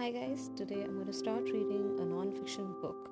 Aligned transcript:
Hi 0.00 0.10
guys, 0.10 0.50
today 0.56 0.82
I'm 0.82 0.94
going 0.94 1.04
to 1.08 1.12
start 1.12 1.44
reading 1.44 1.98
a 2.00 2.06
non-fiction 2.06 2.74
book 2.80 3.10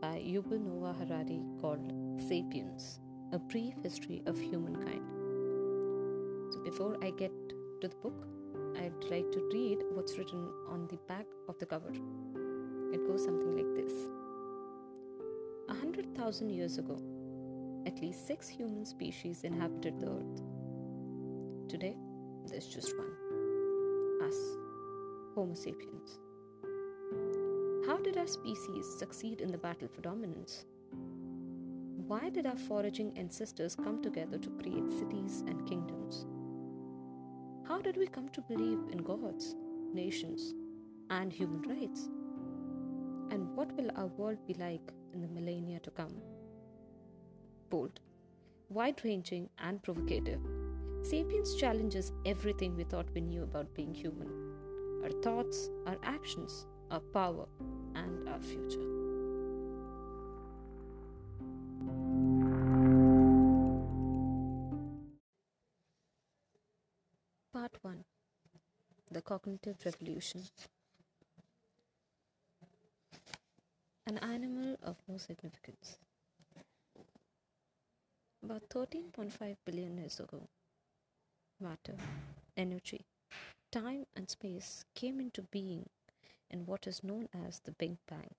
by 0.00 0.22
Yuval 0.24 0.60
Noah 0.64 0.94
Harari 0.96 1.40
called 1.60 1.92
Sapiens: 2.28 3.00
A 3.32 3.40
Brief 3.40 3.74
History 3.82 4.22
of 4.24 4.38
Humankind. 4.38 5.02
So 6.52 6.60
before 6.62 6.96
I 7.02 7.10
get 7.10 7.32
to 7.80 7.88
the 7.88 7.96
book, 8.04 8.28
I'd 8.76 9.02
like 9.10 9.28
to 9.32 9.50
read 9.52 9.78
what's 9.94 10.16
written 10.16 10.48
on 10.68 10.86
the 10.86 10.98
back 11.08 11.26
of 11.48 11.58
the 11.58 11.66
cover. 11.66 11.90
It 11.90 13.04
goes 13.08 13.24
something 13.24 13.56
like 13.56 13.74
this. 13.74 13.92
A 15.68 15.74
hundred 15.74 16.14
thousand 16.14 16.50
years 16.50 16.78
ago, 16.78 17.02
at 17.84 18.00
least 18.00 18.28
six 18.28 18.46
human 18.46 18.84
species 18.84 19.42
inhabited 19.42 19.98
the 19.98 20.06
earth. 20.06 20.40
Today, 21.68 21.96
there's 22.46 22.68
just 22.68 22.96
one. 22.96 23.12
Us. 24.22 24.38
Homo 25.34 25.54
sapiens. 25.54 26.20
How 27.88 27.96
did 27.96 28.18
our 28.18 28.26
species 28.26 28.86
succeed 28.98 29.40
in 29.40 29.50
the 29.50 29.56
battle 29.56 29.88
for 29.88 30.02
dominance? 30.02 30.66
Why 32.06 32.28
did 32.28 32.44
our 32.44 32.58
foraging 32.58 33.16
ancestors 33.16 33.74
come 33.74 34.02
together 34.02 34.36
to 34.36 34.50
create 34.60 34.90
cities 34.90 35.42
and 35.46 35.66
kingdoms? 35.66 36.26
How 37.66 37.80
did 37.80 37.96
we 37.96 38.06
come 38.06 38.28
to 38.34 38.42
believe 38.42 38.78
in 38.92 38.98
gods, 38.98 39.56
nations, 39.94 40.52
and 41.08 41.32
human 41.32 41.62
rights? 41.62 42.10
And 43.30 43.56
what 43.56 43.72
will 43.72 43.90
our 43.96 44.08
world 44.08 44.46
be 44.46 44.52
like 44.52 44.92
in 45.14 45.22
the 45.22 45.28
millennia 45.28 45.80
to 45.80 45.90
come? 45.90 46.20
Bold, 47.70 48.00
wide 48.68 49.00
ranging, 49.02 49.48
and 49.60 49.82
provocative, 49.82 50.42
Sapiens 51.04 51.54
challenges 51.54 52.12
everything 52.26 52.76
we 52.76 52.84
thought 52.84 53.08
we 53.14 53.22
knew 53.22 53.44
about 53.44 53.72
being 53.72 53.94
human 53.94 54.28
our 55.02 55.22
thoughts, 55.22 55.70
our 55.86 55.96
actions, 56.02 56.66
our 56.90 57.00
power, 57.00 57.46
and 57.98 58.28
our 58.28 58.40
future. 58.40 58.86
Part 67.52 67.72
1 67.82 68.04
The 69.10 69.22
Cognitive 69.22 69.76
Revolution 69.84 70.42
An 74.06 74.18
animal 74.18 74.76
of 74.82 74.96
no 75.08 75.18
significance. 75.18 75.98
About 78.42 78.62
13.5 78.70 79.56
billion 79.66 79.98
years 79.98 80.20
ago, 80.20 80.48
matter, 81.60 81.96
energy, 82.56 83.04
time 83.70 84.06
and 84.16 84.30
space 84.30 84.84
came 84.94 85.20
into 85.20 85.42
being 85.42 85.84
in 86.50 86.66
what 86.66 86.86
is 86.86 87.04
known 87.04 87.28
as 87.32 87.60
the 87.60 87.72
Big 87.72 87.98
Bang. 88.08 88.34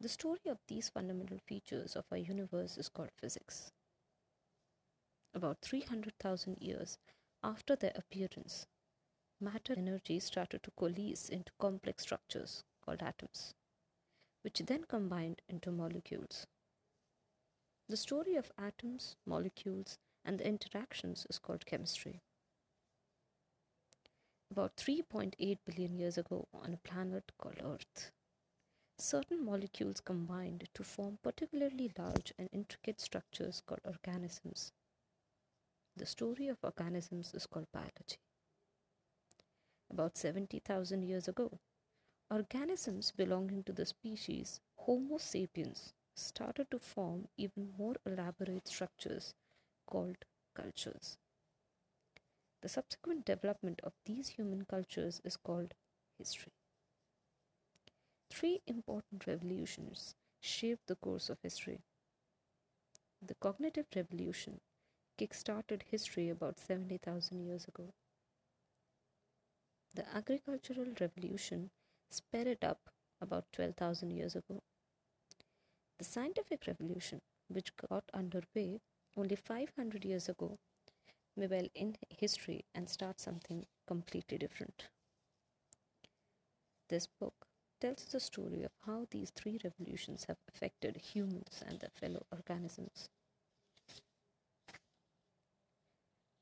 The 0.00 0.08
story 0.08 0.40
of 0.48 0.58
these 0.66 0.88
fundamental 0.88 1.38
features 1.46 1.94
of 1.94 2.06
our 2.10 2.18
universe 2.18 2.76
is 2.76 2.88
called 2.88 3.10
physics. 3.20 3.70
About 5.34 5.58
300,000 5.62 6.58
years 6.60 6.98
after 7.42 7.76
their 7.76 7.92
appearance, 7.94 8.66
matter 9.40 9.74
and 9.74 9.88
energy 9.88 10.18
started 10.20 10.62
to 10.62 10.70
coalesce 10.72 11.28
into 11.28 11.52
complex 11.58 12.02
structures 12.02 12.64
called 12.84 13.02
atoms, 13.02 13.54
which 14.42 14.58
then 14.58 14.84
combined 14.84 15.40
into 15.48 15.70
molecules. 15.70 16.46
The 17.88 17.96
story 17.96 18.34
of 18.34 18.52
atoms, 18.58 19.16
molecules, 19.26 19.98
and 20.24 20.38
the 20.38 20.46
interactions 20.46 21.26
is 21.28 21.38
called 21.38 21.66
chemistry 21.66 22.22
about 24.52 24.76
3.8 24.76 25.56
billion 25.64 25.96
years 25.96 26.18
ago 26.18 26.46
on 26.52 26.74
a 26.74 26.88
planet 26.88 27.32
called 27.38 27.56
Earth. 27.64 28.10
Certain 28.98 29.42
molecules 29.42 29.98
combined 29.98 30.68
to 30.74 30.84
form 30.84 31.16
particularly 31.22 31.90
large 31.98 32.34
and 32.38 32.50
intricate 32.52 33.00
structures 33.00 33.62
called 33.64 33.80
organisms. 33.86 34.72
The 35.96 36.04
story 36.04 36.48
of 36.48 36.58
organisms 36.62 37.32
is 37.32 37.46
called 37.46 37.72
biology. 37.72 38.18
About 39.90 40.18
70,000 40.18 41.02
years 41.02 41.28
ago, 41.28 41.58
organisms 42.30 43.10
belonging 43.10 43.62
to 43.62 43.72
the 43.72 43.86
species 43.86 44.60
Homo 44.80 45.16
sapiens 45.16 45.94
started 46.14 46.70
to 46.72 46.78
form 46.78 47.26
even 47.38 47.72
more 47.78 47.94
elaborate 48.04 48.68
structures 48.68 49.32
called 49.86 50.26
cultures. 50.54 51.16
The 52.62 52.68
subsequent 52.68 53.24
development 53.24 53.80
of 53.82 53.92
these 54.06 54.28
human 54.28 54.64
cultures 54.64 55.20
is 55.24 55.36
called 55.36 55.74
history. 56.16 56.52
Three 58.30 58.62
important 58.66 59.26
revolutions 59.26 60.14
shaped 60.40 60.86
the 60.86 60.94
course 60.94 61.28
of 61.28 61.38
history. 61.42 61.80
The 63.20 63.34
cognitive 63.34 63.86
revolution 63.94 64.60
kick-started 65.18 65.84
history 65.90 66.28
about 66.28 66.58
70,000 66.58 67.44
years 67.44 67.66
ago. 67.66 67.92
The 69.94 70.06
agricultural 70.14 70.86
revolution 71.00 71.70
sped 72.10 72.46
it 72.46 72.64
up 72.64 72.90
about 73.20 73.44
12,000 73.52 74.10
years 74.10 74.34
ago. 74.36 74.62
The 75.98 76.04
scientific 76.04 76.66
revolution, 76.66 77.20
which 77.48 77.76
got 77.76 78.04
underway 78.14 78.80
only 79.16 79.36
500 79.36 80.04
years 80.04 80.28
ago, 80.28 80.58
may 81.36 81.46
well 81.46 81.68
end 81.74 81.98
history 82.08 82.64
and 82.74 82.88
start 82.88 83.20
something 83.20 83.66
completely 83.86 84.38
different. 84.38 84.88
This 86.88 87.06
book 87.06 87.46
tells 87.80 88.04
the 88.04 88.20
story 88.20 88.62
of 88.62 88.72
how 88.86 89.06
these 89.10 89.30
three 89.30 89.58
revolutions 89.64 90.24
have 90.28 90.36
affected 90.48 90.96
humans 90.96 91.62
and 91.66 91.80
their 91.80 91.90
fellow 91.94 92.26
organisms. 92.30 93.08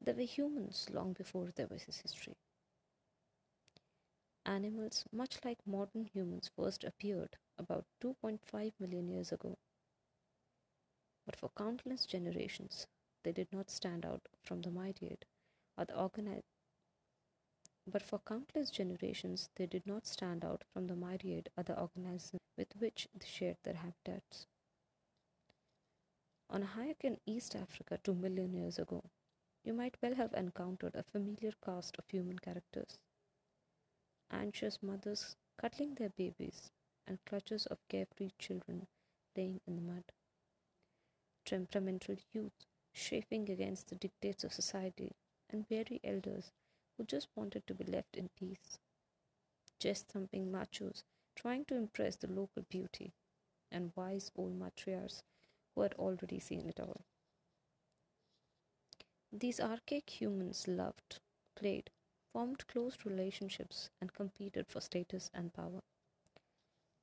There 0.02 0.14
were 0.14 0.22
humans 0.22 0.86
long 0.90 1.12
before 1.12 1.50
there 1.54 1.68
was 1.68 1.84
history. 1.84 2.36
Animals, 4.44 5.04
much 5.12 5.38
like 5.44 5.58
modern 5.66 6.04
humans, 6.06 6.50
first 6.56 6.82
appeared 6.82 7.36
about 7.58 7.84
2.5 8.02 8.72
million 8.80 9.08
years 9.08 9.30
ago. 9.30 9.56
But 11.26 11.36
for 11.36 11.50
countless 11.56 12.06
generations, 12.06 12.86
they 13.22 13.32
did 13.32 13.48
not 13.52 13.70
stand 13.70 14.04
out 14.04 14.28
from 14.42 14.62
the 14.62 14.70
myriad 14.70 15.24
or 15.76 15.84
the 15.84 15.92
organi- 15.92 16.42
but 17.86 18.02
for 18.02 18.18
countless 18.20 18.70
generations 18.70 19.48
they 19.56 19.66
did 19.66 19.86
not 19.86 20.06
stand 20.06 20.44
out 20.44 20.64
from 20.72 20.86
the 20.86 20.96
myriad 20.96 21.48
other 21.56 21.74
organisms 21.74 22.40
with 22.56 22.68
which 22.78 23.08
they 23.14 23.26
shared 23.26 23.56
their 23.62 23.74
habitats. 23.74 24.46
On 26.48 26.62
a 26.62 26.66
hike 26.66 27.04
in 27.04 27.18
East 27.26 27.54
Africa 27.54 27.98
two 28.02 28.14
million 28.14 28.52
years 28.52 28.78
ago, 28.78 29.04
you 29.64 29.72
might 29.72 29.96
well 30.02 30.14
have 30.14 30.32
encountered 30.34 30.94
a 30.94 31.02
familiar 31.02 31.52
cast 31.64 31.96
of 31.98 32.08
human 32.08 32.38
characters. 32.38 32.98
Anxious 34.30 34.82
mothers 34.82 35.36
cuddling 35.58 35.94
their 35.94 36.10
babies 36.10 36.70
and 37.06 37.18
clutches 37.24 37.66
of 37.66 37.78
carefree 37.88 38.30
children 38.38 38.86
playing 39.34 39.60
in 39.66 39.76
the 39.76 39.82
mud. 39.82 40.04
Temperamental 41.44 42.16
youth 42.32 42.66
chafing 42.94 43.50
against 43.50 43.88
the 43.88 43.94
dictates 43.94 44.44
of 44.44 44.52
society, 44.52 45.12
and 45.50 45.66
weary 45.70 46.00
elders 46.04 46.52
who 46.96 47.04
just 47.04 47.28
wanted 47.34 47.66
to 47.66 47.74
be 47.74 47.84
left 47.84 48.16
in 48.16 48.28
peace. 48.38 48.78
Chest 49.78 50.08
thumping 50.08 50.50
machos 50.50 51.02
trying 51.34 51.64
to 51.64 51.76
impress 51.76 52.16
the 52.16 52.26
local 52.26 52.62
beauty, 52.68 53.12
and 53.72 53.92
wise 53.96 54.30
old 54.36 54.58
matriarchs 54.58 55.22
who 55.74 55.82
had 55.82 55.94
already 55.94 56.38
seen 56.38 56.68
it 56.68 56.80
all. 56.80 57.00
These 59.32 59.60
archaic 59.60 60.20
humans 60.20 60.66
loved, 60.66 61.20
played, 61.56 61.90
formed 62.32 62.66
close 62.66 62.96
relationships, 63.04 63.88
and 64.00 64.12
competed 64.12 64.66
for 64.68 64.80
status 64.80 65.30
and 65.32 65.52
power. 65.54 65.82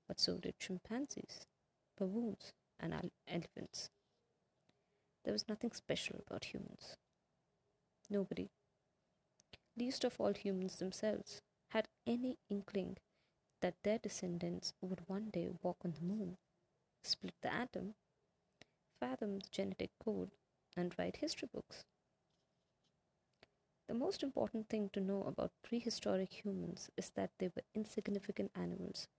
But 0.08 0.20
so 0.20 0.38
did 0.38 0.60
chimpanzees, 0.60 1.46
baboons, 1.98 2.54
and 2.80 3.12
elephants. 3.28 3.90
There 5.28 5.34
was 5.34 5.50
nothing 5.50 5.74
special 5.74 6.22
about 6.26 6.46
humans. 6.46 6.96
Nobody, 8.10 8.50
least 9.76 10.06
of 10.06 10.16
all 10.22 10.32
humans 10.32 10.78
themselves, 10.78 11.42
had 11.72 11.90
any 12.06 12.38
inkling 12.50 12.96
that 13.60 13.74
their 13.84 13.98
descendants 13.98 14.74
would 14.80 15.02
one 15.10 15.30
day 15.32 15.50
walk 15.62 15.80
on 15.84 15.92
the 15.92 16.06
moon, 16.06 16.38
split 17.04 17.34
the 17.42 17.54
atom, 17.54 17.96
fathom 19.02 19.40
the 19.40 19.50
genetic 19.52 19.90
code, 20.02 20.32
and 20.78 20.96
write 20.98 21.18
history 21.18 21.50
books. 21.54 21.84
The 23.90 23.96
most 23.96 24.24
important 24.24 24.70
thing 24.70 24.92
to 24.94 25.02
know 25.02 25.24
about 25.24 25.52
prehistoric 25.62 26.46
humans 26.46 26.90
is 26.96 27.10
that 27.16 27.32
they 27.38 27.50
were 27.54 27.64
insignificant 27.76 28.52
animals 28.56 29.10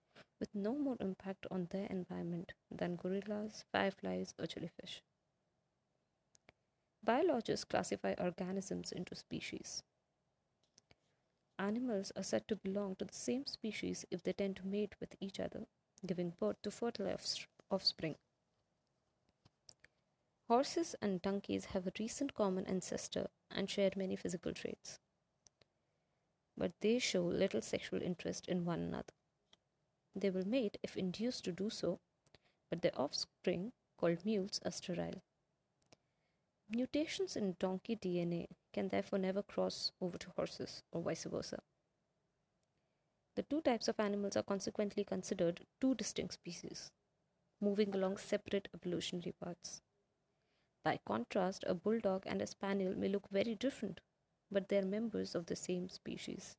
with 0.41 0.55
no 0.55 0.73
more 0.73 0.97
impact 1.01 1.47
on 1.51 1.69
their 1.71 1.87
environment 1.91 2.55
than 2.71 2.97
gorillas, 2.97 3.67
fireflies, 3.71 4.33
or 4.39 4.47
jellyfish. 4.47 5.03
Biologists 7.05 7.65
classify 7.65 8.15
organisms 8.19 8.93
into 8.93 9.15
species. 9.15 9.83
animals 11.59 12.13
are 12.17 12.23
said 12.23 12.47
to 12.49 12.57
belong 12.57 12.95
to 12.97 13.05
the 13.05 13.15
same 13.15 13.45
species 13.47 14.05
if 14.11 14.23
they 14.23 14.33
tend 14.33 14.57
to 14.57 14.67
mate 14.67 14.95
with 15.01 15.17
each 15.21 15.41
other, 15.41 15.67
giving 16.07 16.33
birth 16.39 16.57
to 16.63 16.71
fertile 16.71 17.17
offspring. 17.71 18.15
Horses 20.49 20.95
and 21.03 21.21
donkeys 21.21 21.67
have 21.67 21.87
a 21.87 21.93
recent 21.99 22.35
common 22.35 22.65
ancestor 22.67 23.29
and 23.51 23.69
share 23.69 23.91
many 23.97 24.17
physical 24.17 24.53
traits. 24.53 24.99
But 26.57 26.73
they 26.81 26.99
show 26.99 27.23
little 27.23 27.61
sexual 27.61 28.03
interest 28.03 28.49
in 28.49 28.65
one 28.65 28.81
another. 28.81 29.13
They 30.17 30.31
will 30.31 30.49
mate 30.49 30.79
if 30.83 30.97
induced 30.97 31.45
to 31.45 31.53
do 31.53 31.71
so, 31.71 32.01
but 32.71 32.83
their 32.83 32.99
offspring, 32.99 33.73
called 33.99 34.25
mules, 34.25 34.59
are 34.65 34.73
sterile. 34.73 35.23
Mutations 36.71 37.35
in 37.35 37.57
donkey 37.59 37.97
DNA 37.97 38.47
can 38.75 38.89
therefore 38.89 39.19
never 39.19 39.43
cross 39.43 39.91
over 40.03 40.19
to 40.19 40.31
horses 40.37 40.83
or 40.93 41.01
vice 41.01 41.25
versa. 41.25 41.61
The 43.37 43.43
two 43.45 43.63
types 43.63 43.89
of 43.89 43.99
animals 43.99 44.37
are 44.37 44.43
consequently 44.43 45.03
considered 45.03 45.65
two 45.81 45.95
distinct 45.95 46.35
species, 46.35 46.91
moving 47.59 47.95
along 47.95 48.19
separate 48.19 48.69
evolutionary 48.75 49.33
paths. 49.43 49.81
By 50.85 50.99
contrast, 51.07 51.65
a 51.67 51.75
bulldog 51.75 52.25
and 52.27 52.43
a 52.43 52.47
spaniel 52.47 52.95
may 52.95 53.09
look 53.09 53.29
very 53.31 53.55
different, 53.55 54.01
but 54.51 54.69
they 54.69 54.77
are 54.77 54.85
members 54.85 55.35
of 55.35 55.47
the 55.47 55.57
same 55.57 55.89
species, 55.89 56.57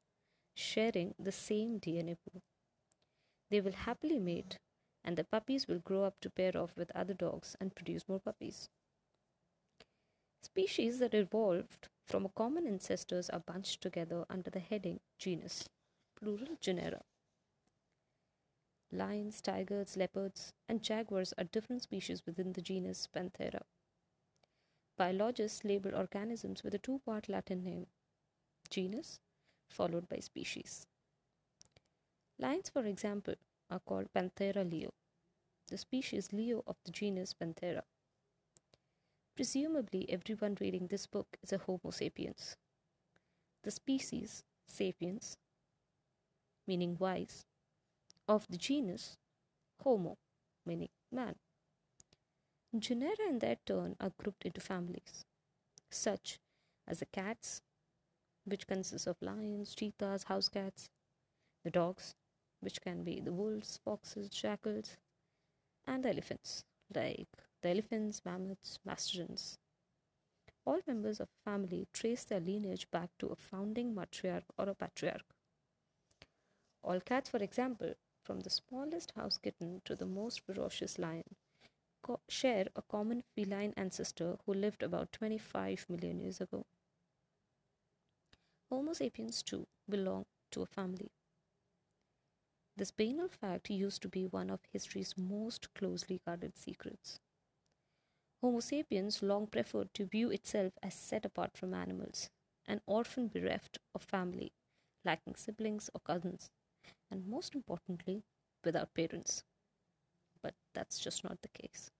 sharing 0.56 1.14
the 1.20 1.32
same 1.32 1.80
DNA 1.80 2.18
pool. 2.26 2.42
They 3.52 3.62
will 3.62 3.74
happily 3.74 4.20
mate, 4.20 4.58
and 5.04 5.18
the 5.18 5.24
puppies 5.24 5.68
will 5.68 5.80
grow 5.80 6.04
up 6.04 6.20
to 6.22 6.32
pair 6.32 6.58
off 6.58 6.76
with 6.76 6.92
other 6.96 7.14
dogs 7.14 7.56
and 7.60 7.76
produce 7.76 8.10
more 8.10 8.20
puppies. 8.20 8.70
Species 10.42 11.00
that 11.00 11.14
evolved 11.14 11.90
from 12.08 12.26
a 12.26 12.30
common 12.30 12.66
ancestors 12.66 13.30
are 13.30 13.40
bunched 13.40 13.82
together 13.82 14.26
under 14.30 14.50
the 14.50 14.60
heading 14.60 15.00
genus, 15.18 15.70
plural 16.16 16.58
genera. 16.62 17.02
Lions, 18.92 19.42
tigers, 19.42 19.96
leopards, 19.96 20.54
and 20.68 20.82
jaguars 20.82 21.34
are 21.38 21.44
different 21.44 21.84
species 21.84 22.26
within 22.26 22.54
the 22.54 22.62
genus 22.62 23.08
Panthera. 23.14 23.62
Biologists 24.98 25.64
label 25.64 25.94
organisms 25.96 26.64
with 26.64 26.74
a 26.74 26.80
two 26.80 27.00
part 27.06 27.30
Latin 27.30 27.64
name, 27.64 27.88
genus, 28.70 29.20
followed 29.70 30.10
by 30.10 30.18
species. 30.18 30.88
Lions, 32.40 32.70
for 32.70 32.86
example, 32.86 33.36
are 33.70 33.80
called 33.80 34.12
Panthera 34.14 34.70
leo, 34.70 34.94
the 35.68 35.78
species 35.78 36.34
Leo 36.34 36.64
of 36.66 36.78
the 36.86 36.92
genus 36.92 37.34
Panthera. 37.34 37.84
Presumably, 39.40 40.06
everyone 40.10 40.58
reading 40.60 40.88
this 40.88 41.08
book 41.08 41.38
is 41.42 41.54
a 41.54 41.60
Homo 41.60 41.92
sapiens. 41.92 42.58
The 43.64 43.72
species, 43.72 44.44
sapiens, 44.68 45.38
meaning 46.68 46.98
wise, 47.00 47.46
of 48.28 48.46
the 48.50 48.58
genus 48.58 49.16
Homo, 49.82 50.18
meaning 50.66 50.90
man. 51.10 51.36
Genera, 52.78 53.30
in 53.30 53.40
their 53.40 53.56
turn, 53.66 53.96
are 54.02 54.12
grouped 54.22 54.46
into 54.46 54.60
families, 54.60 55.24
such 55.90 56.42
as 56.86 57.00
the 57.00 57.06
cats, 57.06 57.62
which 58.44 58.68
consists 58.68 59.08
of 59.08 59.22
lions, 59.22 59.74
cheetahs, 59.74 60.24
house 60.24 60.50
cats, 60.50 60.90
the 61.64 61.72
dogs, 61.72 62.14
which 62.60 62.82
can 62.82 63.06
be 63.06 63.22
the 63.22 63.32
wolves, 63.32 63.80
foxes, 63.86 64.28
jackals, 64.28 64.98
and 65.88 66.04
the 66.04 66.10
elephants, 66.10 66.66
like 66.94 67.30
the 67.62 67.70
elephants, 67.70 68.24
mammoths, 68.26 68.80
mastodons. 68.86 69.58
All 70.66 70.80
members 70.88 71.20
of 71.20 71.28
a 71.28 71.44
family 71.50 71.90
trace 71.92 72.24
their 72.24 72.40
lineage 72.40 72.90
back 72.92 73.10
to 73.18 73.28
a 73.28 73.36
founding 73.36 73.94
matriarch 73.94 74.46
or 74.58 74.70
a 74.70 74.74
patriarch. 74.74 75.26
All 76.84 77.00
cats, 77.00 77.30
for 77.30 77.38
example, 77.38 77.94
from 78.22 78.42
the 78.42 78.50
smallest 78.50 79.12
house 79.12 79.38
kitten 79.38 79.82
to 79.86 79.96
the 79.96 80.06
most 80.06 80.42
ferocious 80.42 81.00
lion, 81.00 81.38
co- 82.02 82.22
share 82.30 82.68
a 82.76 82.82
common 82.84 83.24
feline 83.36 83.74
ancestor 83.78 84.38
who 84.46 84.54
lived 84.54 84.84
about 84.84 85.12
25 85.12 85.90
million 85.90 86.20
years 86.20 86.42
ago. 86.42 86.66
Homo 88.70 88.94
sapiens, 88.94 89.44
too, 89.44 89.68
belong 89.90 90.26
to 90.52 90.62
a 90.62 90.66
family. 90.66 91.12
This 92.76 92.90
banal 92.90 93.28
fact 93.28 93.70
used 93.70 94.02
to 94.02 94.10
be 94.10 94.26
one 94.26 94.50
of 94.50 94.66
history's 94.74 95.16
most 95.16 95.72
closely 95.76 96.20
guarded 96.26 96.58
secrets. 96.58 97.20
Homo 98.42 98.62
sapiens 98.62 99.22
long 99.22 99.48
preferred 99.48 99.94
to 99.94 100.06
view 100.06 100.30
itself 100.32 100.74
as 100.82 100.94
set 100.94 101.26
apart 101.26 101.58
from 101.58 101.74
animals, 101.74 102.30
an 102.66 102.80
orphan 102.86 103.28
bereft 103.28 103.80
of 103.94 104.02
family, 104.02 104.54
lacking 105.04 105.36
siblings 105.36 105.90
or 105.94 106.00
cousins, 106.00 106.50
and 107.12 107.28
most 107.28 107.54
importantly, 107.54 108.24
without 108.64 108.94
parents. 108.94 109.44
But 110.42 110.54
that's 110.74 111.00
just 111.00 111.24
not 111.24 111.42
the 111.42 111.50
case. 111.50 111.92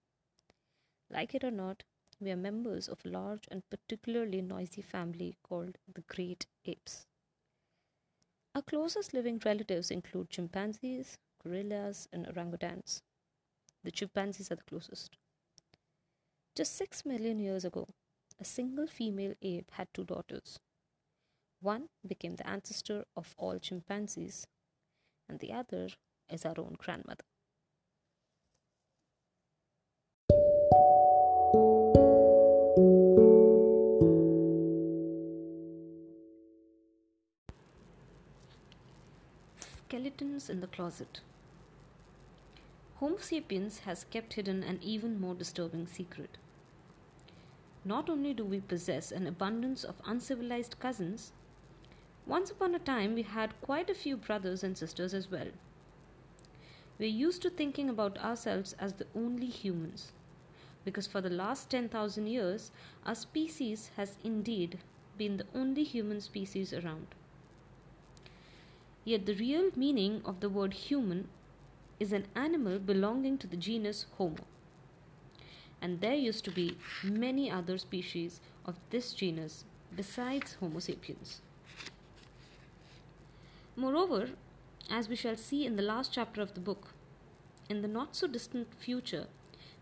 Like 1.10 1.36
it 1.36 1.44
or 1.44 1.52
not, 1.52 1.84
we 2.22 2.32
are 2.32 2.38
members 2.38 2.88
of 2.88 3.06
a 3.06 3.10
large 3.10 3.46
and 3.52 3.70
particularly 3.70 4.42
noisy 4.42 4.82
family 4.82 5.36
called 5.44 5.78
the 5.94 6.04
Great 6.08 6.46
Apes. 6.66 7.06
Our 8.56 8.62
closest 8.62 9.14
living 9.14 9.42
relatives 9.44 9.92
include 9.92 10.30
chimpanzees, 10.30 11.18
gorillas, 11.44 12.08
and 12.14 12.26
orangutans. 12.28 13.02
The 13.84 13.92
chimpanzees 13.92 14.52
are 14.52 14.56
the 14.56 14.64
closest. 14.64 15.18
Just 16.60 16.76
six 16.76 17.06
million 17.06 17.40
years 17.40 17.64
ago, 17.64 17.88
a 18.38 18.44
single 18.44 18.86
female 18.86 19.34
ape 19.42 19.72
had 19.72 19.88
two 19.94 20.04
daughters. 20.04 20.60
One 21.62 21.88
became 22.06 22.36
the 22.36 22.46
ancestor 22.46 23.06
of 23.16 23.34
all 23.38 23.60
chimpanzees, 23.60 24.46
and 25.30 25.40
the 25.40 25.54
other 25.54 25.88
is 26.30 26.44
our 26.44 26.56
own 26.58 26.76
grandmother. 26.78 27.24
Skeletons 39.88 40.50
in 40.50 40.60
the 40.60 40.68
closet. 40.68 41.22
Homo 42.98 43.16
sapiens 43.20 43.80
has 43.86 44.04
kept 44.12 44.34
hidden 44.34 44.62
an 44.62 44.80
even 44.82 45.22
more 45.22 45.36
disturbing 45.36 45.88
secret. 45.88 46.38
Not 47.90 48.08
only 48.08 48.36
do 48.36 48.46
we 48.46 48.60
possess 48.60 49.12
an 49.12 49.26
abundance 49.26 49.84
of 49.84 50.00
uncivilized 50.06 50.80
cousins, 50.80 51.32
once 52.28 52.52
upon 52.52 52.76
a 52.76 52.86
time 52.88 53.16
we 53.16 53.24
had 53.24 53.60
quite 53.62 53.90
a 53.90 53.96
few 53.96 54.16
brothers 54.16 54.64
and 54.64 54.78
sisters 54.78 55.12
as 55.12 55.32
well. 55.32 55.48
We're 57.00 57.10
used 57.10 57.42
to 57.42 57.50
thinking 57.50 57.90
about 57.90 58.20
ourselves 58.20 58.74
as 58.74 58.94
the 58.94 59.08
only 59.16 59.48
humans, 59.48 60.12
because 60.86 61.08
for 61.08 61.20
the 61.20 61.32
last 61.32 61.72
10,000 61.72 62.28
years, 62.28 62.70
our 63.08 63.16
species 63.16 63.90
has 63.98 64.18
indeed 64.24 64.78
been 65.18 65.38
the 65.38 65.48
only 65.56 65.84
human 65.84 66.22
species 66.22 66.72
around. 66.72 67.08
Yet 69.04 69.26
the 69.26 69.34
real 69.34 69.72
meaning 69.76 70.22
of 70.26 70.42
the 70.42 70.50
word 70.50 70.74
human 70.74 71.28
is 72.00 72.14
an 72.14 72.28
animal 72.36 72.78
belonging 72.78 73.40
to 73.40 73.48
the 73.48 73.58
genus 73.58 74.06
Homo 74.20 74.46
and 75.82 76.02
there 76.02 76.16
used 76.16 76.46
to 76.46 76.52
be 76.52 76.78
many 77.04 77.50
other 77.50 77.78
species 77.78 78.42
of 78.66 78.76
this 78.90 79.14
genus 79.14 79.64
besides 79.96 80.58
Homo 80.60 80.80
sapiens. 80.80 81.42
Moreover, 83.76 84.30
as 84.90 85.08
we 85.08 85.16
shall 85.16 85.38
see 85.38 85.66
in 85.66 85.76
the 85.76 85.82
last 85.82 86.12
chapter 86.12 86.42
of 86.42 86.54
the 86.54 86.60
book, 86.60 86.90
in 87.70 87.82
the 87.82 87.88
not 87.88 88.16
so 88.16 88.28
distant 88.28 88.68
future, 88.80 89.28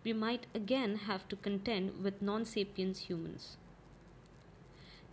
we 0.03 0.13
might 0.13 0.45
again 0.53 0.95
have 1.07 1.27
to 1.29 1.35
contend 1.35 2.03
with 2.03 2.21
non 2.21 2.45
sapiens 2.45 2.99
humans. 3.09 3.57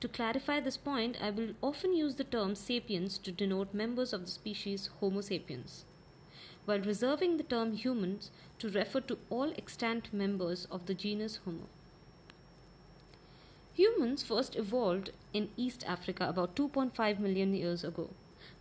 To 0.00 0.08
clarify 0.08 0.60
this 0.60 0.76
point, 0.76 1.16
I 1.20 1.30
will 1.30 1.54
often 1.62 1.94
use 1.94 2.16
the 2.16 2.24
term 2.24 2.54
sapiens 2.54 3.16
to 3.18 3.32
denote 3.32 3.72
members 3.72 4.12
of 4.12 4.26
the 4.26 4.30
species 4.30 4.90
Homo 5.00 5.22
sapiens 5.22 5.86
while 6.64 6.80
reserving 6.80 7.36
the 7.36 7.42
term 7.42 7.74
humans 7.74 8.30
to 8.58 8.70
refer 8.70 9.00
to 9.00 9.18
all 9.30 9.52
extant 9.56 10.12
members 10.12 10.66
of 10.70 10.86
the 10.86 10.94
genus 10.94 11.40
Homo. 11.44 11.66
Humans 13.74 14.22
first 14.22 14.56
evolved 14.56 15.10
in 15.32 15.48
East 15.56 15.84
Africa 15.86 16.28
about 16.28 16.54
2.5 16.54 17.18
million 17.18 17.54
years 17.54 17.84
ago 17.84 18.10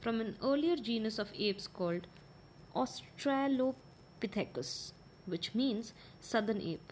from 0.02 0.20
an 0.20 0.36
earlier 0.44 0.76
genus 0.76 1.20
of 1.20 1.32
apes 1.38 1.68
called 1.68 2.08
Australopithecus, 2.76 4.92
which 5.26 5.54
means 5.54 5.94
southern 6.20 6.62
ape. 6.62 6.92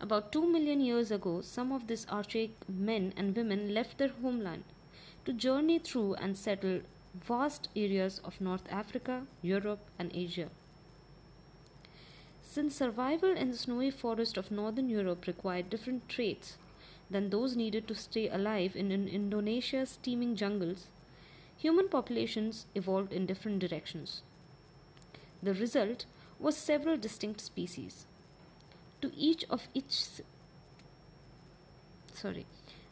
About 0.00 0.32
2 0.32 0.50
million 0.50 0.80
years 0.80 1.10
ago, 1.10 1.42
some 1.42 1.70
of 1.70 1.86
these 1.86 2.06
archaic 2.10 2.52
men 2.66 3.12
and 3.16 3.36
women 3.36 3.74
left 3.74 3.98
their 3.98 4.12
homeland 4.22 4.64
to 5.26 5.34
journey 5.34 5.78
through 5.78 6.14
and 6.14 6.38
settle 6.38 6.80
vast 7.14 7.68
areas 7.74 8.20
of 8.24 8.40
North 8.40 8.66
Africa, 8.70 9.22
Europe, 9.42 9.80
and 9.98 10.10
Asia. 10.14 10.48
Since 12.42 12.76
survival 12.76 13.30
in 13.30 13.50
the 13.50 13.56
snowy 13.56 13.90
forest 13.90 14.36
of 14.36 14.50
northern 14.50 14.88
Europe 14.88 15.26
required 15.26 15.70
different 15.70 16.08
traits 16.08 16.56
than 17.10 17.30
those 17.30 17.56
needed 17.56 17.86
to 17.88 17.94
stay 17.94 18.28
alive 18.28 18.74
in 18.76 18.90
Indonesia's 18.90 19.90
steaming 19.90 20.36
jungles, 20.36 20.86
human 21.56 21.88
populations 21.88 22.66
evolved 22.74 23.12
in 23.12 23.26
different 23.26 23.58
directions. 23.58 24.22
The 25.42 25.54
result 25.54 26.06
was 26.38 26.56
several 26.56 26.96
distinct 26.96 27.40
species. 27.40 28.06
To 29.02 29.12
each 29.16 29.44
of 29.50 29.68
each 29.74 30.22
sorry, 32.14 32.46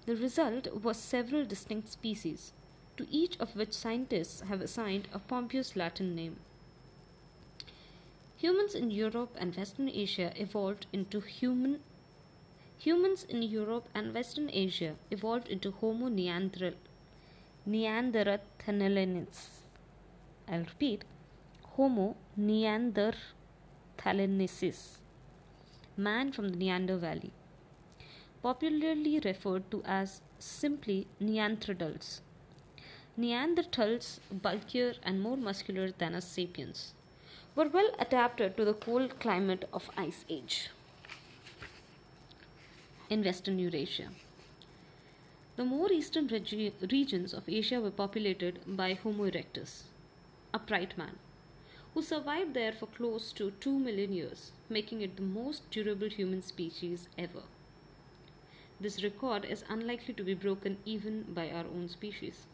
the 0.07 0.17
result 0.17 0.83
was 0.83 0.97
several 0.97 1.45
distinct 1.45 1.91
species, 1.91 2.53
to 2.99 3.07
each 3.11 3.39
of 3.39 3.57
which 3.57 3.73
scientists 3.73 4.43
have 4.43 4.61
assigned 4.61 5.09
a 5.13 5.19
pompous 5.19 5.75
Latin 5.75 6.15
name. 6.15 6.37
Humans 8.37 8.75
in 8.75 8.91
Europe 8.91 9.35
and 9.39 9.57
Western 9.57 9.89
Asia 9.89 10.33
evolved 10.37 10.85
into 10.93 11.21
human 11.21 11.81
Humans 12.81 13.25
in 13.25 13.43
Europe 13.43 13.89
and 13.93 14.15
Western 14.15 14.49
Asia 14.53 14.95
evolved 15.11 15.49
into 15.49 15.73
Homo 15.73 16.09
neanderthal, 16.09 16.79
neanderthalensis. 17.69 19.65
I'll 20.47 20.61
repeat 20.61 21.03
Homo 21.75 22.15
neanderthalensis, 22.39 25.01
man 25.97 26.31
from 26.31 26.51
the 26.51 26.57
Neander 26.57 26.99
Valley, 26.99 27.33
popularly 28.43 29.19
referred 29.25 29.69
to 29.73 29.83
as 29.85 30.21
simply 30.39 31.09
Neanderthals. 31.21 32.21
Neanderthals, 33.19 34.21
bulkier 34.31 34.95
and 35.03 35.21
more 35.21 35.37
muscular 35.37 35.91
than 35.91 36.15
us 36.15 36.25
sapiens, 36.25 36.95
were 37.57 37.69
well 37.69 37.91
adapted 37.99 38.57
to 38.57 38.65
the 38.65 38.75
cold 38.75 39.19
climate 39.19 39.69
of 39.73 39.91
Ice 39.97 40.25
Age 40.29 40.71
in 43.11 43.25
Western 43.25 43.59
Eurasia. 43.59 44.11
The 45.57 45.65
more 45.65 45.91
eastern 45.91 46.29
regi- 46.29 46.73
regions 46.93 47.35
of 47.35 47.49
Asia 47.49 47.81
were 47.81 47.91
populated 47.91 48.61
by 48.65 48.95
Homo 48.95 49.29
erectus, 49.29 49.83
upright 50.55 50.97
man, 50.97 51.19
who 51.95 52.03
survived 52.03 52.55
there 52.55 52.71
for 52.71 52.87
close 52.87 53.33
to 53.33 53.51
2 53.51 53.81
million 53.81 54.13
years, 54.13 54.53
making 54.69 55.01
it 55.01 55.17
the 55.17 55.23
most 55.23 55.69
durable 55.73 56.09
human 56.09 56.43
species 56.43 57.09
ever. 57.19 57.43
This 58.81 59.03
record 59.03 59.45
is 59.45 59.65
unlikely 59.69 60.15
to 60.15 60.23
be 60.23 60.35
broken 60.35 60.79
even 60.85 61.25
by 61.35 61.51
our 61.51 61.65
own 61.67 61.89
species. 61.89 62.47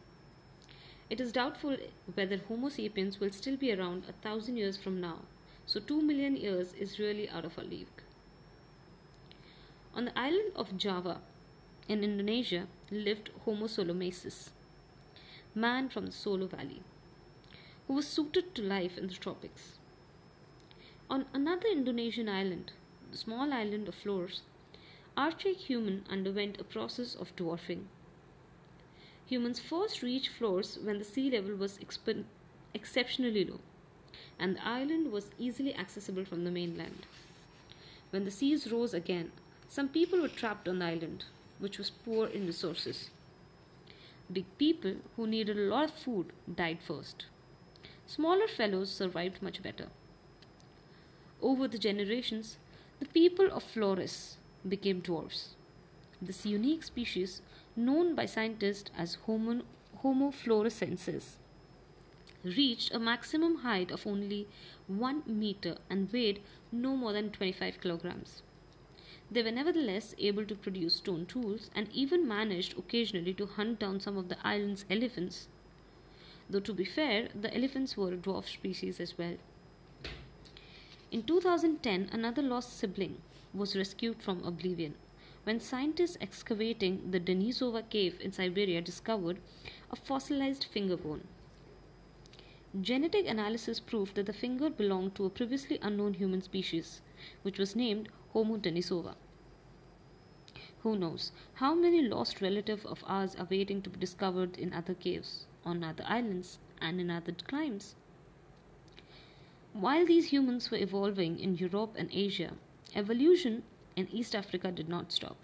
It 1.07 1.21
is 1.21 1.31
doubtful 1.31 1.77
whether 2.15 2.37
Homo 2.37 2.69
sapiens 2.69 3.19
will 3.19 3.31
still 3.31 3.57
be 3.57 3.71
around 3.71 4.05
a 4.09 4.13
thousand 4.13 4.57
years 4.57 4.75
from 4.75 4.99
now, 4.99 5.19
so 5.65 5.79
2 5.79 6.01
million 6.01 6.35
years 6.35 6.73
is 6.73 6.97
really 6.97 7.29
out 7.29 7.45
of 7.45 7.59
our 7.59 7.63
league. 7.63 8.01
On 9.93 10.05
the 10.05 10.17
island 10.17 10.51
of 10.55 10.77
Java 10.77 11.21
in 11.87 12.03
Indonesia 12.03 12.67
lived 12.89 13.29
Homo 13.45 13.67
solomensis, 13.67 14.49
man 15.53 15.89
from 15.89 16.07
the 16.07 16.11
Solo 16.11 16.47
Valley, 16.47 16.81
who 17.87 17.93
was 17.93 18.07
suited 18.07 18.55
to 18.55 18.63
life 18.63 18.97
in 18.97 19.07
the 19.07 19.13
tropics. 19.13 19.77
On 21.07 21.27
another 21.33 21.67
Indonesian 21.71 22.27
island, 22.27 22.71
the 23.11 23.17
small 23.17 23.53
island 23.53 23.87
of 23.87 23.93
Flores, 23.93 24.41
archaic 25.15 25.57
human 25.57 26.03
underwent 26.09 26.59
a 26.59 26.63
process 26.63 27.13
of 27.13 27.35
dwarfing. 27.35 27.87
Humans 29.27 29.59
first 29.59 30.01
reached 30.03 30.29
Flores 30.29 30.77
when 30.81 30.99
the 30.99 31.05
sea 31.05 31.31
level 31.31 31.55
was 31.55 31.77
exp- 31.79 32.25
exceptionally 32.73 33.45
low 33.45 33.59
and 34.39 34.55
the 34.55 34.67
island 34.67 35.11
was 35.11 35.31
easily 35.39 35.75
accessible 35.75 36.25
from 36.25 36.43
the 36.43 36.51
mainland. 36.51 37.05
When 38.11 38.25
the 38.25 38.31
seas 38.31 38.71
rose 38.71 38.93
again, 38.93 39.31
some 39.67 39.89
people 39.89 40.21
were 40.21 40.27
trapped 40.27 40.67
on 40.67 40.79
the 40.79 40.85
island, 40.85 41.25
which 41.59 41.77
was 41.77 41.89
poor 41.89 42.27
in 42.27 42.45
resources. 42.45 43.09
Big 44.31 44.45
people 44.57 44.95
who 45.15 45.27
needed 45.27 45.57
a 45.57 45.61
lot 45.61 45.85
of 45.85 45.95
food 45.95 46.31
died 46.53 46.79
first. 46.85 47.25
Smaller 48.05 48.47
fellows 48.47 48.91
survived 48.91 49.41
much 49.41 49.63
better. 49.63 49.87
Over 51.41 51.67
the 51.67 51.77
generations, 51.77 52.57
the 52.99 53.05
people 53.07 53.51
of 53.51 53.63
Flores 53.63 54.37
became 54.67 54.99
dwarfs. 54.99 55.54
This 56.21 56.45
unique 56.45 56.83
species, 56.83 57.41
known 57.75 58.15
by 58.15 58.25
scientists 58.25 58.89
as 58.97 59.15
Homo, 59.25 59.63
Homo 59.97 60.31
reached 62.45 62.93
a 62.93 62.99
maximum 62.99 63.57
height 63.57 63.91
of 63.91 64.07
only 64.07 64.47
1 64.87 65.23
meter 65.25 65.77
and 65.89 66.11
weighed 66.13 66.41
no 66.71 66.95
more 66.95 67.11
than 67.11 67.31
25 67.31 67.81
kilograms. 67.81 68.43
They 69.29 69.43
were 69.43 69.51
nevertheless 69.51 70.15
able 70.17 70.45
to 70.45 70.55
produce 70.55 70.95
stone 70.95 71.25
tools 71.25 71.69
and 71.75 71.89
even 71.91 72.25
managed 72.25 72.77
occasionally 72.77 73.33
to 73.33 73.47
hunt 73.47 73.79
down 73.79 73.99
some 73.99 74.15
of 74.15 74.29
the 74.29 74.37
island's 74.41 74.85
elephants. 74.89 75.49
Though, 76.49 76.61
to 76.61 76.73
be 76.73 76.85
fair, 76.85 77.27
the 77.35 77.53
elephants 77.53 77.97
were 77.97 78.13
a 78.13 78.17
dwarf 78.17 78.45
species 78.45 79.01
as 79.01 79.17
well. 79.17 79.35
In 81.11 81.23
2010, 81.23 82.09
another 82.13 82.41
lost 82.41 82.77
sibling 82.77 83.21
was 83.53 83.75
rescued 83.75 84.21
from 84.21 84.43
oblivion 84.43 84.95
when 85.45 85.59
scientists 85.59 86.17
excavating 86.19 87.11
the 87.11 87.19
Denisova 87.19 87.87
cave 87.89 88.19
in 88.19 88.31
Siberia 88.31 88.81
discovered 88.81 89.37
a 89.91 89.95
fossilized 89.95 90.65
finger 90.65 90.97
bone. 90.97 91.27
Genetic 92.81 93.27
analysis 93.27 93.79
proved 93.79 94.15
that 94.15 94.25
the 94.25 94.33
finger 94.33 94.71
belonged 94.71 95.13
to 95.15 95.25
a 95.25 95.29
previously 95.29 95.77
unknown 95.83 96.15
human 96.15 96.41
species, 96.41 97.01
which 97.43 97.59
was 97.59 97.75
named 97.75 98.09
Homo 98.33 98.57
denisova. 98.57 99.13
Who 100.79 100.97
knows 100.97 101.31
how 101.53 101.75
many 101.75 102.01
lost 102.01 102.41
relatives 102.41 102.83
of 102.83 103.03
ours 103.07 103.35
are 103.35 103.47
waiting 103.49 103.83
to 103.83 103.89
be 103.89 103.99
discovered 103.99 104.57
in 104.57 104.73
other 104.73 104.95
caves, 104.95 105.45
on 105.63 105.83
other 105.83 106.03
islands, 106.07 106.57
and 106.81 106.99
in 106.99 107.11
other 107.11 107.31
climes? 107.31 107.95
While 109.73 110.05
these 110.05 110.31
humans 110.31 110.71
were 110.71 110.77
evolving 110.77 111.39
in 111.39 111.55
Europe 111.55 111.95
and 111.97 112.09
Asia, 112.11 112.53
evolution 112.95 113.63
in 113.95 114.07
East 114.11 114.35
Africa 114.35 114.71
did 114.71 114.89
not 114.89 115.11
stop. 115.11 115.37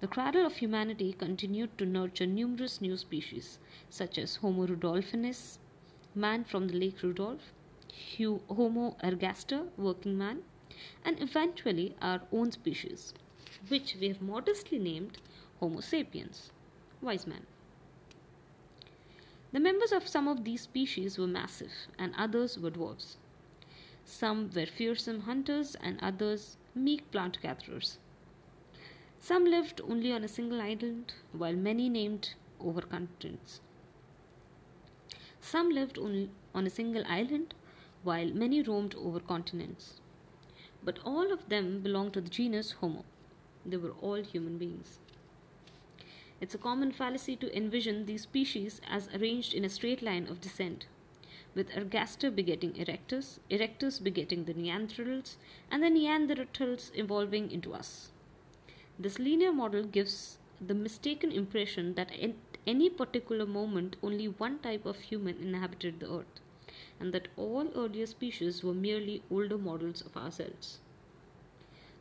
The 0.00 0.06
cradle 0.06 0.44
of 0.44 0.56
humanity 0.56 1.12
continued 1.12 1.76
to 1.78 1.86
nurture 1.86 2.26
numerous 2.26 2.80
new 2.80 2.96
species, 2.96 3.58
such 3.88 4.18
as 4.18 4.36
Homo 4.36 4.66
rudolphinus, 4.66 5.58
man 6.14 6.44
from 6.44 6.68
the 6.68 6.74
Lake 6.74 7.02
Rudolf, 7.02 7.52
Homo 8.18 8.96
ergaster, 9.02 9.68
working 9.76 10.18
man, 10.18 10.42
and 11.04 11.20
eventually 11.22 11.96
our 12.02 12.20
own 12.30 12.52
species, 12.52 13.14
which 13.68 13.96
we 14.00 14.08
have 14.08 14.20
modestly 14.20 14.78
named 14.78 15.18
Homo 15.60 15.80
sapiens, 15.80 16.50
wise 17.00 17.26
man. 17.26 17.46
The 19.52 19.60
members 19.60 19.92
of 19.92 20.06
some 20.06 20.28
of 20.28 20.44
these 20.44 20.62
species 20.62 21.16
were 21.16 21.26
massive, 21.26 21.72
and 21.98 22.14
others 22.18 22.58
were 22.58 22.70
dwarfs. 22.70 23.16
Some 24.04 24.50
were 24.54 24.66
fearsome 24.66 25.22
hunters, 25.22 25.74
and 25.76 25.98
others 26.02 26.58
meek 26.76 27.10
plant 27.10 27.38
gatherers. 27.42 27.98
Some 29.18 29.44
lived 29.44 29.80
only 29.80 30.12
on 30.12 30.22
a 30.22 30.28
single 30.28 30.60
island, 30.60 31.14
while 31.32 31.54
many 31.54 31.88
named 31.88 32.34
over 32.60 32.82
continents. 32.82 33.60
Some 35.40 35.70
lived 35.70 35.98
only 35.98 36.30
on 36.54 36.66
a 36.66 36.70
single 36.70 37.04
island, 37.08 37.54
while 38.02 38.28
many 38.28 38.62
roamed 38.62 38.94
over 38.94 39.18
continents 39.18 40.00
but 40.86 41.00
all 41.04 41.32
of 41.32 41.48
them 41.48 41.80
belonged 41.80 42.12
to 42.14 42.20
the 42.20 42.30
genus 42.30 42.70
Homo. 42.80 43.04
They 43.66 43.76
were 43.76 43.94
all 44.00 44.22
human 44.22 44.56
beings. 44.56 45.00
It's 46.40 46.54
a 46.54 46.58
common 46.58 46.92
fallacy 46.92 47.34
to 47.36 47.56
envision 47.56 48.06
these 48.06 48.22
species 48.22 48.80
as 48.88 49.08
arranged 49.08 49.52
in 49.52 49.64
a 49.64 49.68
straight 49.68 50.00
line 50.00 50.28
of 50.28 50.40
descent, 50.40 50.86
with 51.56 51.70
Ergaster 51.70 52.32
begetting 52.32 52.74
Erectus, 52.74 53.38
Erectus 53.50 53.98
begetting 54.00 54.44
the 54.44 54.52
Neanderthals, 54.54 55.36
and 55.70 55.82
the 55.82 55.88
Neanderthals 55.88 56.90
evolving 56.94 57.50
into 57.50 57.72
us. 57.72 58.10
This 58.98 59.18
linear 59.18 59.52
model 59.52 59.84
gives 59.84 60.36
the 60.60 60.74
mistaken 60.74 61.32
impression 61.32 61.94
that 61.94 62.12
at 62.12 62.34
any 62.66 62.90
particular 62.90 63.46
moment 63.46 63.96
only 64.02 64.26
one 64.26 64.58
type 64.58 64.84
of 64.84 64.98
human 64.98 65.36
inhabited 65.40 66.00
the 66.00 66.10
earth 66.10 66.40
and 67.00 67.12
that 67.12 67.28
all 67.36 67.70
earlier 67.74 68.06
species 68.06 68.62
were 68.62 68.74
merely 68.74 69.22
older 69.30 69.58
models 69.58 70.02
of 70.02 70.16
ourselves. 70.16 70.78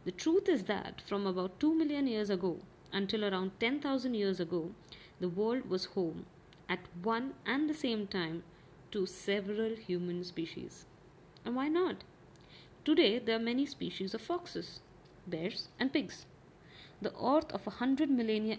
The 0.05 0.11
truth 0.11 0.49
is 0.49 0.63
that 0.65 1.01
from 1.01 1.25
about 1.25 1.59
2 1.59 1.73
million 1.73 2.07
years 2.07 2.29
ago 2.29 2.59
until 2.91 3.25
around 3.25 3.59
10,000 3.59 4.13
years 4.13 4.39
ago, 4.39 4.71
the 5.19 5.29
world 5.29 5.69
was 5.69 5.85
home 5.85 6.25
at 6.67 6.79
one 7.03 7.33
and 7.45 7.69
the 7.69 7.73
same 7.73 8.07
time 8.07 8.43
to 8.95 9.05
several 9.05 9.75
human 9.75 10.23
species. 10.23 10.85
And 11.43 11.53
why 11.53 11.67
not? 11.67 12.05
Today, 12.85 13.19
there 13.19 13.35
are 13.35 13.47
many 13.47 13.65
species 13.65 14.13
of 14.13 14.21
foxes, 14.21 14.79
bears, 15.27 15.67
and 15.77 15.91
pigs. 15.91 16.25
The 17.01 17.11
Earth 17.21 17.51
of 17.51 17.67
a 17.67 17.71
hundred 17.71 18.09
millennia, 18.09 18.57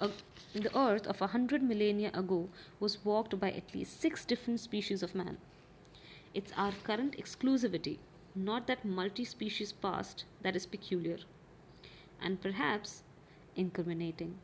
uh, 0.00 0.08
the 0.52 0.76
Earth 0.76 1.06
of 1.06 1.22
a 1.22 1.28
hundred 1.28 1.62
millennia 1.62 2.10
ago 2.12 2.48
was 2.80 3.04
walked 3.04 3.38
by 3.38 3.52
at 3.52 3.72
least 3.72 4.00
six 4.00 4.24
different 4.24 4.58
species 4.58 5.04
of 5.04 5.14
man. 5.14 5.38
It's 6.34 6.52
our 6.56 6.72
current 6.82 7.16
exclusivity, 7.16 7.98
not 8.34 8.66
that 8.66 8.84
multi 8.84 9.24
species 9.24 9.70
past, 9.70 10.24
that 10.42 10.56
is 10.56 10.66
peculiar 10.66 11.18
and 12.20 12.40
perhaps 12.40 13.04
incriminating. 13.54 14.38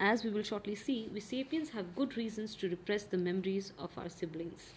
As 0.00 0.24
we 0.24 0.30
will 0.30 0.42
shortly 0.42 0.74
see, 0.74 1.08
we 1.12 1.20
sapiens 1.20 1.70
have 1.70 1.94
good 1.94 2.16
reasons 2.16 2.56
to 2.56 2.68
repress 2.68 3.04
the 3.04 3.18
memories 3.18 3.72
of 3.78 3.96
our 3.96 4.08
siblings. 4.08 4.72